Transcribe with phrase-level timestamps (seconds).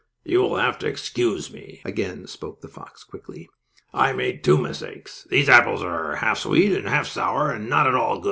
[0.23, 3.47] "You will have to excuse me," again spoke the fox quickly.
[3.93, 5.27] "I made two mistakes.
[5.29, 8.19] These apples are half sweet and half sour, and not good at all."